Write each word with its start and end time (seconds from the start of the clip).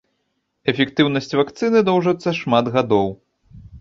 Эфектыўнасць 0.71 1.37
вакцыны 1.39 1.79
доўжыцца 1.91 2.29
шмат 2.39 2.65
гадоў. 2.77 3.07